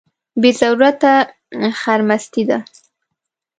بې 0.41 0.51
ضرورته 0.59 1.11
خرمستي 1.79 2.43
ده. 2.49 2.57